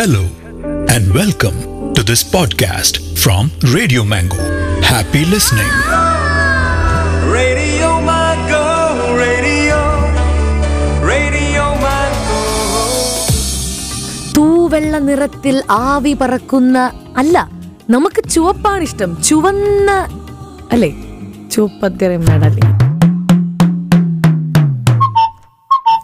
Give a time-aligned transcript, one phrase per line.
[0.00, 0.22] Hello
[0.88, 1.56] and welcome
[1.94, 4.38] to this podcast from Radio Mango.
[4.82, 5.72] Happy listening.
[7.30, 8.64] Radio Mango,
[9.18, 9.78] Radio,
[11.04, 12.38] Radio Mango.
[14.34, 16.76] തൂവെള്ള നിറത്തിൽ ആവി പറക്കുന്ന
[17.16, 17.36] അല്ല
[17.90, 19.90] നമുക്ക് ചുവപ്പാണ് ഇഷ്ടം ചുവന്ന
[20.72, 20.92] അല്ലേ
[21.54, 22.68] ചുവപ്പത്തിറയും വേടല്ലേ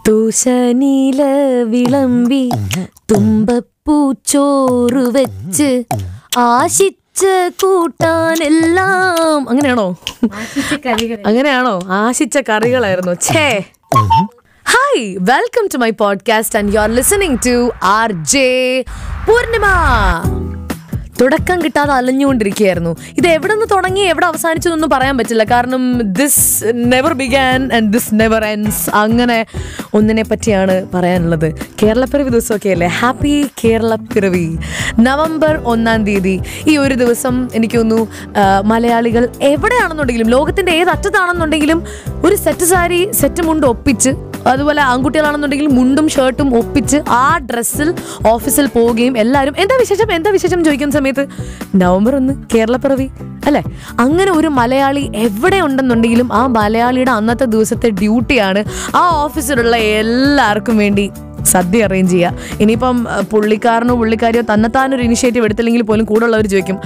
[0.09, 1.23] തൂശനീല
[1.63, 2.51] വിളമ്പി
[3.13, 5.85] തുമ്പപ്പൂച്ചോറ് വെച്ച്
[6.39, 7.25] ആശിച്ച
[7.63, 9.49] കൂട്ടാനെല്ലാം.
[9.49, 9.97] അങ്ങനെയാണോ?
[11.27, 11.81] അങ്ങനെയാണോ?
[11.87, 13.13] ആശിച്ച കറികളായിരുന്നു.
[13.23, 13.65] ഛേ.
[14.69, 18.85] Hi welcome to my podcast and you are listening to R J
[19.29, 19.65] Poornima
[21.21, 22.93] തുടക്കം കിട്ടാതെ അലഞ്ഞുകൊണ്ടിരിക്കുകയായിരുന്നു.
[23.19, 25.45] ഇത് എവിടെ നിന്ന് തുടങ്ങി എവിടെ അവസാനിച്ചു എന്നൊന്നും പറയാൻ പറ്റില്ല.
[25.53, 25.83] കാരണം
[26.19, 29.39] this never began and this never ends അങ്ങനെ
[29.95, 31.49] ഒന്നിനെ പറ്റിയാണ് പറയാനുള്ളത്.
[31.83, 32.89] കേരളപ്പിറവി ദിവസമൊക്കെ അല്ലേ?
[33.01, 34.47] ഹാപ്പി കേരളപ്പിറവി.
[35.09, 36.37] നവംബർ ഒന്നാം തീയതി.
[36.69, 38.07] ഈ ഒരു ദിവസം എനിക്ക് തോന്നുന്നു
[38.73, 41.81] മലയാളികൾ എവിടെയാണെന്നുണ്ടെങ്കിലും ലോകത്തിന്റെ ഏത് അറ്റത്താണെന്നുണ്ടെങ്കിലും
[42.25, 44.13] ഒരു സെറ്റ് സാരി സെറ്റ് മുണ്ട് ഒപ്പിച്ച്
[44.47, 47.95] അതുപോലെ ആൺകുട്ടികളാണെന്നുണ്ടെങ്കിൽ മുണ്ടും ഷർട്ടും ഒപ്പിച്ച് ആ ഡ്രസ്സിൽ
[48.27, 50.13] ഓഫീസിൽ പോവുകയും എല്ലാവരും എന്താ വിശേഷം?
[50.13, 50.65] എന്താ വിശേഷം?
[50.65, 51.29] ചോദിക്കുന്ന സമയത്ത്
[51.75, 53.09] നവംബർ ഒന്ന് കേരളപ്പിറവി.
[53.47, 53.63] അല്ലെ?
[54.01, 58.65] അങ്ങനെ ഒരു മലയാളി എവിടെ ഉണ്ടെന്നുണ്ടെങ്കിലും ആ മലയാളിയുടെ അന്നത്തെ ദിവസത്തെ ഡ്യൂട്ടിയാണ്
[58.97, 61.11] ആ ഓഫീസിലുള്ള എല്ലാവർക്കും വേണ്ടി
[61.45, 62.35] സദ്യ അറേഞ്ച് ചെയ്യുക.
[62.61, 66.79] ഇനിയിപ്പം പുള്ളിക്കാരനോ പുള്ളിക്കാരിയോ തന്നെത്താനൊരു ഇനിഷ്യേറ്റീവ് എടുത്തില്ലെങ്കിൽ പോലും കൂടെ ഉള്ളവർ ചോദിക്കും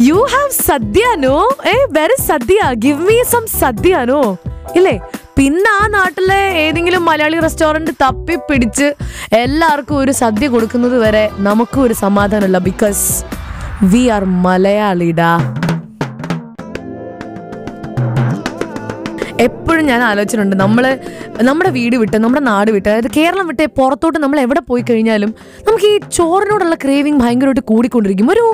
[0.00, 2.58] you have sadya no a very sadya?
[2.72, 4.36] Give me some sadya no
[4.76, 5.00] ഇല്ലേ?
[5.38, 8.86] പിന്നെ ആ നാട്ടിലെ ഏതെങ്കിലും മലയാളി റെസ്റ്റോറന്റ് തപ്പി പിടിച്ച്
[9.32, 13.04] എല്ലാവർക്കും ഒരു സദ്യ കൊടുക്കുന്നത് വരെ നമുക്കും ഒരു സമാധാനമല്ല ബിക്കോസ്
[13.82, 15.32] വി ആർ മലയാളിടാ.
[19.46, 20.84] എപ്പോഴും ഞാൻ ആലോചിച്ചിട്ടുണ്ട് നമ്മൾ
[21.48, 25.30] നമ്മുടെ വീട് വിട്ട് നമ്മുടെ നാട് വിട്ട് അതായത് കേരളം വിട്ട് പുറത്തോട്ട് നമ്മൾ എവിടെ പോയി കഴിഞ്ഞാലും
[25.68, 28.30] നമുക്ക് ഈ ചോറിനോടുള്ള ക്രേവിങ് ഭയങ്കരമായിട്ട് കൂടിക്കൊണ്ടിരിക്കും.
[28.30, 28.44] ഒരു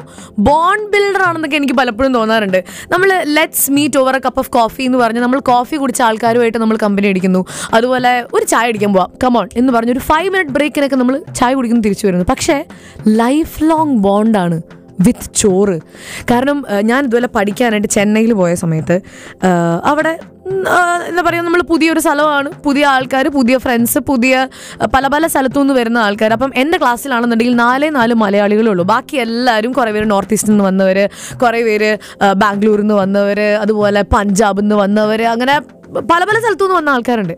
[0.49, 2.61] ബോൺ ബിൽഡർ ആണെന്നൊക്കെ എനിക്ക് പലപ്പോഴും തോന്നാറുണ്ട്.
[2.93, 6.77] നമ്മൾ let's meet over a cup of coffee എന്ന് പറഞ്ഞ് നമ്മൾ കോഫി കുടിച്ച ആൾക്കാരുമായിട്ട് നമ്മൾ
[6.77, 7.43] കമ്പനി അടിക്കുന്നു.
[7.75, 9.11] അതുപോലെ ഒരു ചായ അടിക്കാൻ പോവാം.
[9.25, 12.25] കമോൺ എന്ന് പറഞ്ഞ് ഒരു ഫൈവ് മിനിറ്റ് ബ്രേക്കിനൊക്കെ നമ്മൾ ചായ കുടിക്കുന്നു തിരിച്ചു വരുന്നു.
[12.35, 12.65] പക്ഷേ
[13.23, 14.59] ലൈഫ് ലോങ് ബോണ്ടാണ്
[15.07, 15.77] വിത്ത് ചോറ്.
[16.31, 16.59] കാരണം
[16.91, 18.97] ഞാൻ ഇതുപോലെ പഠിക്കാനായിട്ട് ചെന്നൈയിൽ പോയ സമയത്ത്
[19.91, 20.13] അവിടെ
[21.09, 24.49] എന്താ പറയുക നമ്മൾ പുതിയൊരു സ്ഥലമാണ് പുതിയ ആൾക്കാർ പുതിയ ഫ്രണ്ട്സ് പുതിയ
[24.95, 28.85] പല പല സ്ഥലത്തു നിന്ന് വരുന്ന ആൾക്കാർ അപ്പം എന്റെ ക്ലാസ്സിലാണെന്നുണ്ടെങ്കിൽ നാലേ നാല് മലയാളികളേ ഉള്ളൂ.
[28.93, 30.99] ബാക്കി എല്ലാവരും കുറേ പേര് നോർത്ത് ഈസ്റ്റിൽ നിന്ന് വന്നവർ
[31.43, 31.91] കുറേ പേര്
[32.43, 35.57] ബാംഗ്ലൂരിൽ നിന്ന് വന്നവർ അതുപോലെ പഞ്ചാബിൽ നിന്ന് വന്നവർ അങ്ങനെ
[36.13, 37.35] പല പല സ്ഥലത്തു നിന്ന് വന്ന ആൾക്കാരുണ്ട്.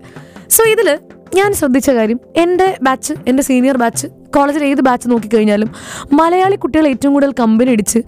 [0.56, 0.98] സോ ഇതിൽ
[1.34, 4.06] ഞാൻ ശ്രദ്ധിച്ച കാര്യം എന്റെ ബാച്ച് എന്റെ സീനിയർ ബാച്ച്
[4.36, 5.70] കോളേജിൽ ഏത് ബാച്ച് നോക്കിക്കഴിഞ്ഞാലും
[6.12, 7.98] മലയാളി കുട്ടികൾ ഏറ്റവും കൂടുതൽ കമ്പനി അടിച്ച്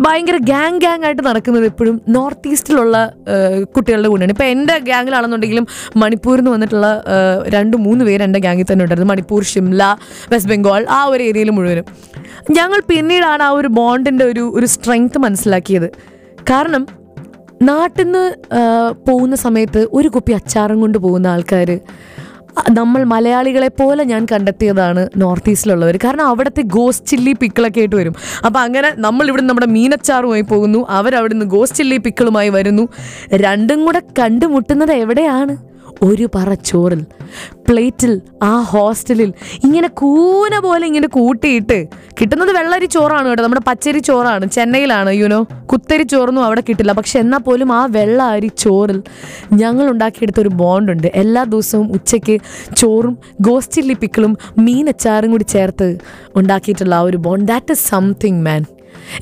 [0.00, 3.12] ഭയങ്കര ഗ്യാങ് ഗ്യാങ് ആയിട്ട് നടക്കുന്നത് എപ്പോഴും നോർത്ത് ഈസ്റ്റിലുള്ള
[3.62, 4.32] കുട്ടികളുടെ കൂടെയാണ്.
[4.32, 7.04] ഇപ്പോൾ എന്റെ ഗ്യാങ്ങിലാണെന്നുണ്ടെങ്കിലും മണിപ്പൂരിൽ നിന്ന് വന്നിട്ടുള്ള
[7.54, 9.10] രണ്ട് മൂന്ന് പേര് എന്റെ ഗ്യാങ്ങിൽ തന്നെ ഉണ്ടായിരുന്നു.
[9.12, 9.96] മണിപ്പൂർ ഷിംല
[10.32, 11.86] വെസ്റ്റ് ബംഗാൾ ആ ഒരു ഏരിയയിൽ മുഴുവനും.
[12.50, 15.88] ഞങ്ങൾ പിന്നീടാണ് ആ ഒരു ബോണ്ടിന്റെ ഒരു ഒരു സ്ട്രെങ്ത് മനസ്സിലാക്കിയത്.
[16.50, 17.04] കാരണം
[17.62, 18.24] നാട്ടിൽ നിന്ന്
[19.08, 21.80] പോകുന്ന സമയത്ത് ഒരു കുപ്പി അച്ചാറും കൊണ്ട് പോകുന്ന ആൾക്കാർ
[22.70, 28.14] നമ്മൾ മലയാളികളെ പോലെ ഞാൻ കണ്ടെത്തിയതാണ് നോർത്ത് ഈസ്റ്റിലുള്ളവർ കാരണം അവിടുത്തെ ഗോസ് ചില്ലി പിക്കിളൊക്കെ ആയിട്ട് വരും.
[28.46, 30.86] അപ്പോൾ അങ്ങനെ നമ്മൾ ഇവിടെ നമ്മുടെ മീനച്ചാറുമായി പോകുന്നു.
[30.88, 32.88] അവരവിടുന്ന് ഗോസ് ചില്ലി പിക്കിളുമായി വരുന്നു.
[33.32, 35.56] രണ്ടും കൂടെ കണ്ടുമുട്ടുന്നത് എവിടെയാണ്?
[36.02, 37.02] ഒരു പറ ചോറിൽ
[37.66, 38.12] പ്ലേറ്റിൽ
[38.42, 39.30] ആ ഹോസ്റ്റലിൽ
[39.64, 41.78] ഇങ്ങനെ കൂന പോലെ ഇങ്ങനെ കൂട്ടിയിട്ട്
[42.20, 47.38] കിട്ടുന്നത് വെള്ളരി ചോറാണ് കേട്ടോ നമ്മുടെ പച്ചരി ചോറാണ് ചെന്നൈയിലാണ് യുനോ കുത്തരി ചോറൊന്നും അവിടെ കിട്ടില്ല പക്ഷെ എന്നാൽ
[47.38, 49.02] പോലും ആ വെള്ള അരി ചോറിൽ
[49.54, 52.40] ഞങ്ങൾ ഉണ്ടാക്കിയെടുത്ത ഒരു ബോണ്ടുണ്ട് എല്ലാ ദിവസവും ഉച്ചയ്ക്ക്
[52.76, 55.98] ചോറും ഗോസ്റ്റ് ചില്ലി പിക്കിളും മീനച്ചാറും കൂടി ചേർത്ത്
[56.36, 58.62] ഉണ്ടാക്കിയിട്ടുള്ള ആ ഒരു bond that is something man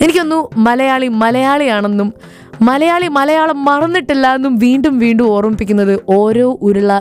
[0.02, 2.14] എനിക്കൊന്നു മലയാളി മലയാളിയാണെന്നും
[2.62, 7.00] മലയാളി മലയാളം മറന്നിട്ടില്ല എന്നും വീണ്ടും വീണ്ടും ഓർമ്മിപ്പിക്കുന്നത് ഓരോ ഉരുള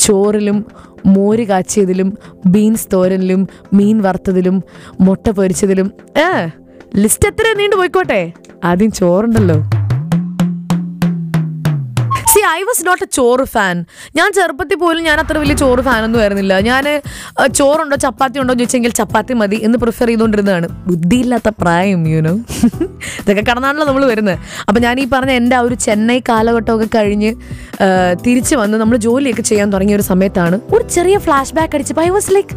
[0.00, 0.66] ചോറിലും
[1.06, 4.62] മോര് കാച്ചിയതിലും ബീൻസ് തോരനിലും മീൻ വറുത്തതിലും
[5.00, 5.92] മുട്ട പൊരിച്ചതിലും.
[6.18, 6.46] ഏ
[6.96, 8.32] ലിസ്റ്റ് എത്ര നീണ്ടു പോയിക്കോട്ടെ.
[8.64, 9.56] ആദ്യം ചോറുണ്ടല്ലോ.
[12.58, 13.76] I was not a choru fan
[14.18, 16.54] ഞാൻ ചെറുപ്പത്തിൽ പോലും ഞാൻ അത്ര വലിയ ചോറ് ഒന്നും ആയിരുന്നില്ല.
[16.68, 16.84] ഞാൻ
[17.58, 20.68] ചോറുണ്ടോ ചപ്പാത്തി ഉണ്ടോ എന്ന് ചോദിച്ചെങ്കിൽ ചപ്പാത്തി മതി എന്ന് പ്രിഫർ ചെയ്തുകൊണ്ടിരുന്നതാണ്.
[20.88, 22.34] ബുദ്ധിയില്ലാത്ത പ്രായം യൂനോ
[23.20, 24.38] ഇതൊക്കെ കടന്നാണല്ലോ നമ്മൾ വരുന്നത്.
[24.68, 27.30] അപ്പം ഞാൻ ഈ പറഞ്ഞ എന്റെ ആ ഒരു ചെന്നൈ കാലഘട്ടമൊക്കെ കഴിഞ്ഞ്
[28.26, 32.30] തിരിച്ച് വന്ന് നമ്മൾ ജോലിയൊക്കെ ചെയ്യാൻ തുടങ്ങിയ ഒരു സമയത്താണ് ഒരു ചെറിയ ഫ്ലാഷ് ബാക്ക് അടിച്ചപ്പോൾ I was
[32.36, 32.54] like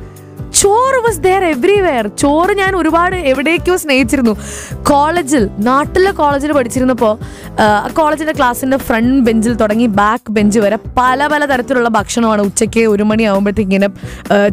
[0.59, 4.33] choru was there everywhere ചോറ് ഞാൻ ഒരുപാട് എവിടേക്കോ സ്നേഹിച്ചിരുന്നു.
[4.89, 7.13] കോളേജിൽ നാട്ടിലെ കോളേജിൽ പഠിച്ചിരുന്നപ്പോൾ
[7.97, 13.23] കോളേജിന്റെ ക്ലാസ്സിന്റെ ഫ്രണ്ട് ബെഞ്ചിൽ തുടങ്ങി ബാക്ക് ബെഞ്ച് വരെ പല പല തരത്തിലുള്ള ഭക്ഷണമാണ് ഉച്ചയ്ക്ക് ഒരു മണി
[13.31, 13.89] ആകുമ്പോഴത്തേക്ക് ഇങ്ങനെ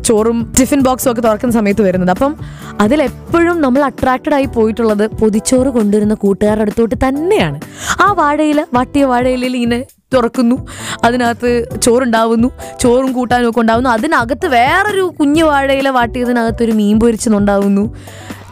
[0.09, 2.13] ചോറും ടിഫിൻ ബോക്സും ഒക്കെ തുറക്കുന്ന സമയത്ത് വരുന്നത്.
[2.17, 2.35] അപ്പം
[2.81, 7.61] അതിലെപ്പോഴും നമ്മൾ അട്രാക്റ്റഡ് ആയി പോയിട്ടുള്ളത് പൊതിച്ചോറ് കൊണ്ടുവരുന്ന കൂട്ടുകാരുടെ അടുത്തോട്ട് തന്നെയാണ്.
[8.05, 9.81] ആ വാഴയിൽ വാട്ടിയ വാഴയിലിൽ ഇങ്ങനെ
[10.13, 10.67] തുറക്കുന്നു.
[11.05, 12.51] അതിനകത്ത് ചോറുണ്ടാവുന്നു.
[12.81, 13.91] ചോറും കൂട്ടാനും ഒക്കെ ഉണ്ടാവുന്നു.
[13.91, 17.97] അതിനകത്ത് വേറൊരു കുഞ്ഞു വാഴയില വാട്ടിയതിനകത്ത് ഒരു മീൻ പൊരിച്ചതുണ്ടാവുന്നു.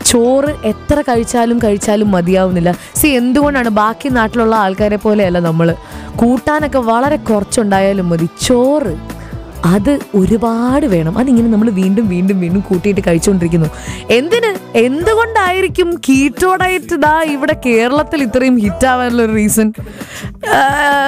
[0.06, 2.74] ചോറ് എത്ര കഴിച്ചാലും കഴിച്ചാലും മതിയാവുന്നില്ല.
[2.94, 5.74] സി എന്തുകൊണ്ടാണ് ബാക്കി നാട്ടിലുള്ള ആൾക്കാരെ പോലെയല്ല നമ്മൾ
[6.16, 8.28] കൂട്ടാനൊക്കെ വളരെ കുറച്ചുണ്ടായാലും മതി.
[8.42, 9.19] ചോറ്.
[9.64, 11.18] അത് ഒരുപാട് വേണം.
[11.18, 13.68] അതിങ്ങനെ നമ്മൾ വീണ്ടും വീണ്ടും വീണ്ടും കൂട്ടിയിട്ട് കഴിച്ചുകൊണ്ടിരിക്കുന്നു
[14.10, 14.78] എന്തിന്?
[14.78, 19.72] എന്തുകൊണ്ടായിരിക്കും കീറ്റോ ഡയറ്റ് ദാ ഇവിടെ കേരളത്തിൽ ഇത്രയും ഹിറ്റ് ആവാനുള്ള ഒരു റീസൺ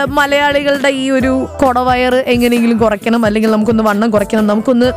[0.08, 4.92] മലയാളികളുടെ ഈ ഒരു കൊടവയർ എങ്ങനെയെങ്കിലും കുറയ്ക്കണം അല്ലെങ്കിൽ നമുക്കൊന്ന് വണ്ണം കുറയ്ക്കണം നമുക്കൊന്ന്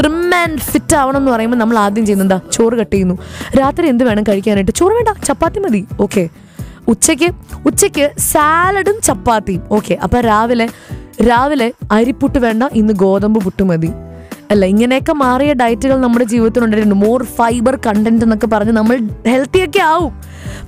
[0.00, 3.18] ട്രിം ആൻഡ് ഫിറ്റ് ആവണം എന്ന് പറയുമ്പോൾ നമ്മൾ ആദ്യം ചെയ്യുന്നതാ ചോറ് കട്ട് ചെയ്യുന്നു.
[3.60, 4.70] രാത്രി എന്ത് വേണം കഴിക്കാനായിട്ട്?
[4.70, 5.86] ചോറ് വേണ്ട ചപ്പാത്തി മതി.
[6.00, 6.28] ഓക്കെ
[6.88, 7.30] ഉച്ചയ്ക്ക്
[7.66, 9.62] ഉച്ചയ്ക്ക് സാലഡും ചപ്പാത്തിയും.
[9.70, 10.68] ഓക്കെ അപ്പം രാവിലെ
[11.28, 13.90] രാവിലെ അരിപ്പുട്ട് വേണ്ട ഇന്ന് ഗോതമ്പ് പുട്ട് മതി.
[14.50, 16.94] അല്ല ഇങ്ങനെയൊക്കെ മാറിയ ഡയറ്റുകൾ നമ്മുടെ ജീവിതത്തിൽ ഉണ്ടായിട്ടുണ്ട്.
[16.94, 18.96] മോർ ഫൈബർ കണ്ടന്റ് എന്നൊക്കെ പറഞ്ഞ് നമ്മൾ
[19.26, 20.12] ഹെൽത്തിയൊക്കെ ആവും.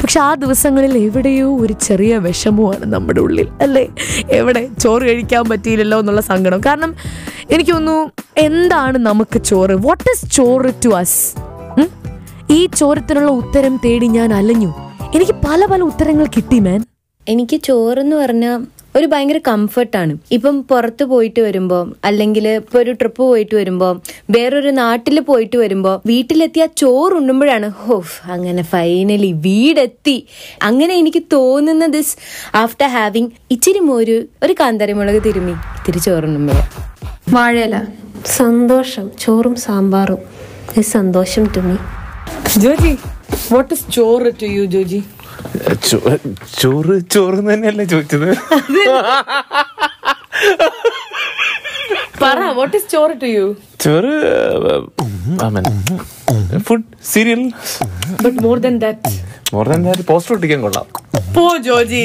[0.02, 3.88] പക്ഷെ ആ ദിവസങ്ങളിൽ എവിടെയോ ഒരു ചെറിയ വിഷമമാണ് നമ്മുടെ ഉള്ളിൽ അല്ലേ?
[4.30, 6.60] എവിടെ ചോറ് കഴിക്കാൻ പറ്റിയില്ലല്ലോ എന്നുള്ള സങ്കടം.
[6.66, 6.94] കാരണം
[7.50, 9.74] എനിക്കൊന്നു എന്താണ് നമുക്ക് ചോറ്?
[9.86, 11.20] What is choru to us
[12.50, 14.70] ഈ ചോരത്തിനുള്ള ഉത്തരം തേടി ഞാൻ അലഞ്ഞു.
[15.14, 16.80] എനിക്ക് പല പല ഉത്തരങ്ങൾ കിട്ടി മാൻ
[17.28, 18.60] എനിക്ക് ചോറെന്ന് പറഞ്ഞാൽ
[18.96, 23.88] ഒരു ഭയങ്കര കംഫർട്ടാണ് ഇപ്പം പുറത്ത് പോയിട്ട് വരുമ്പോ അല്ലെങ്കിൽ ഇപ്പൊ ഒരു ട്രിപ്പ് പോയിട്ട് വരുമ്പോ
[24.30, 30.16] വേറൊരു നാട്ടിൽ പോയിട്ട് വരുമ്പോ വീട്ടിലെത്തിയ ചോറ് ഉണ്ണുമ്പോഴാണ് ഹോഫ് അങ്ങനെ ഫൈനലി വീടെത്തി.
[30.62, 32.16] അങ്ങനെ എനിക്ക് തോന്നുന്ന ദിസ്
[32.54, 36.68] ആഫ്റ്റർ ഹാവിങ് ഇച്ചിരി മോര് ഒരു കാന്താരിമുളക് തിരുമ്മി ഇത്തിരി ചോറുണ്ണുമ്പോഴാണ്
[37.34, 37.76] വാഴയില.
[38.26, 39.10] സന്തോഷം.
[39.20, 40.20] ചോറും സാമ്പാറും.
[40.82, 41.76] സന്തോഷം സന്തോഷം me
[42.60, 42.92] Joji
[43.52, 45.00] what is choru to you Joji?
[46.60, 48.28] ചോറ് ചോറ് തന്നെയല്ലേ ചോദിച്ചത്?
[52.22, 53.46] പറ what is choru to you
[53.84, 54.12] choru
[56.68, 57.42] food cereal
[58.24, 59.12] but more than that
[59.54, 60.86] more than that poster ഒട്ടിക്കാൻ കൊള്ളാം.
[61.36, 62.04] പോ Joji.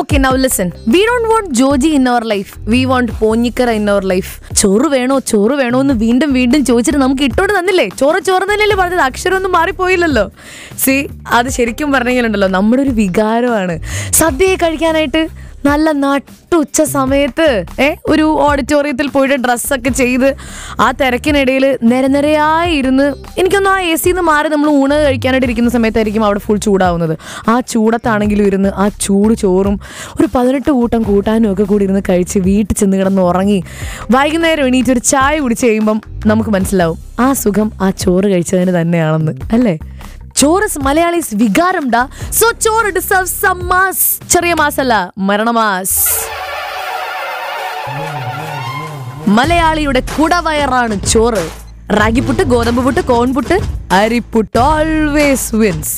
[0.00, 4.04] Okay now listen we don't want Joji in our life we want Ponjikkara in our
[4.04, 5.18] life ചോറ് വേണോ?
[5.30, 7.88] ചോറ് വേണോ എന്ന് വീണ്ടും വീണ്ടും ചോദിച്ചിട്ട് നമുക്ക് ഇട്ടോണ്ട് തന്നില്ലേ?
[8.00, 9.00] ചോറ് ചോറ് തന്നെയല്ലേ പറഞ്ഞത്.
[9.00, 10.24] അക്ഷരമൊന്നും മാറിപ്പോയില്ലല്ലോ.
[10.84, 10.94] സി
[11.26, 13.76] അത് ശരിക്കും പറഞ്ഞെങ്കിലുണ്ടല്ലോ നമ്മുടെ ഒരു വികാരമാണ്.
[14.12, 15.22] സദ്യയെ കഴിക്കാനായിട്ട്
[15.64, 20.36] നല്ല നട്ടുച്ച സമയത്ത് ഏ ഒരു ഓഡിറ്റോറിയത്തിൽ പോയിട്ട് ഡ്രസ്സൊക്കെ ചെയ്ത്
[20.80, 26.38] ആ തിരക്കിനിടയിൽ നിരനിരയായി ഇരുന്ന് എനിക്കൊന്നും ആ എ സിന്ന് മാറി നമ്മൾ ഊണ് കഴിക്കാനായിട്ട് ഇരിക്കുന്ന സമയത്തായിരിക്കും അവിടെ
[26.38, 27.18] ഫുൾ ചൂടാവുന്നത്.
[27.48, 29.80] ആ ചൂടത്താണെങ്കിലും ഇരുന്ന് ആ ചൂട് ചോറും
[30.20, 33.62] ഒരു പതിനെട്ട് കൂട്ടം കൂട്ടാനും ഒക്കെ കൂടി ഇരുന്ന് കഴിച്ച് വീട്ടിൽ ചെന്ന് കിടന്ന് ഉറങ്ങി
[34.10, 39.78] വൈകുന്നേരം എണീറ്റ് ഒരു ചായ കുടിച്ച് കഴിയുമ്പം നമുക്ക് മനസ്സിലാവും ആ സുഖം ആ ചോറ് കഴിച്ചതിന് തന്നെയാണെന്ന് അല്ലേ?
[40.38, 41.86] ചോറസ് മലയാളീസ് വികാരം
[42.30, 45.96] so choru deserve some mass ചെറിയ മാസല്ല മരണമാസ്
[49.28, 51.42] മലയാളിയുടെ കുടവയറാണ് ചോറ്.
[51.90, 53.56] റാഗിപ്പുട്ട് ഗോതമ്പ് പുട്ട് കോൺപുട്ട്
[53.92, 55.96] അരിപ്പുട്ട് ഓൾവേസ് വിൻസ്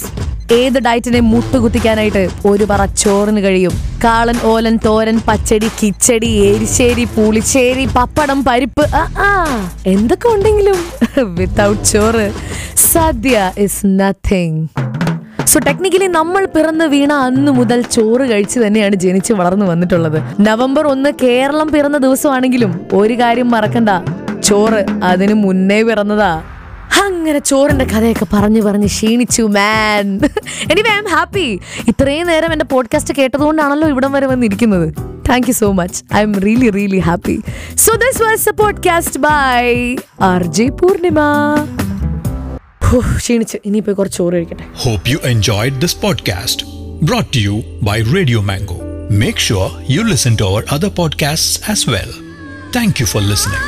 [0.59, 3.75] ഏത് ഡയറ്റിനെ മുട്ടുകുത്തിക്കാനായിട്ട് ഒരു പറ ചോറിന് കഴിയും?
[4.05, 8.85] കാളൻ ഓലൻ തോരൻ പച്ചടി കിച്ചടി എരിശ്ശേരി പുളിശ്ശേരി പപ്പടം പരിപ്പ്
[9.95, 10.79] എന്തൊക്കെ ഉണ്ടെങ്കിലും
[11.39, 12.27] without choru.
[12.93, 14.61] Sadya is nothing
[15.51, 20.19] so technically നമ്മൾ പിറന്ന് വീണ അന്ന് മുതൽ ചോറ് കഴിച്ച് തന്നെയാണ് ജനിച്ച് വളർന്നു വന്നിട്ടുള്ളത്.
[20.49, 23.91] നവംബർ ഒന്ന് കേരളം പിറന്ന ദിവസമാണെങ്കിലും ഒരു കാര്യം മറക്കണ്ട.
[24.49, 26.33] ചോറ് അതിന് മുന്നേ പിറന്നതാ.
[27.21, 30.21] അങ്ങനെ ചോറിന്റെ കഥയൊക്കെ പറഞ്ഞു പറഞ്ഞ് ക്ഷീണിച്ചു man
[30.71, 34.95] anyway I am happy ഇത്രയും നേരം എന്റെ പോഡ്കാസ്റ്റ് കേട്ടതുകൊണ്ടാണല്ലോ ഇവിടം വരെ വന്നിരിക്കുന്നത്.
[35.29, 37.41] Thank you so much I am really really happy
[37.77, 41.21] so this was a podcast by R J Poornima
[43.17, 43.59] ക്ഷീണിച്ചു.
[43.65, 44.65] ഇനിയിപ്പോ കുറച്ച് ചോറ് കഴിക്കട്ടെ.
[44.77, 46.67] Hope you enjoyed this podcast
[47.03, 48.79] brought you by Radio Mango
[49.11, 52.13] make sure you listen to our other podcasts as well.
[52.77, 53.65] Thank you for listening.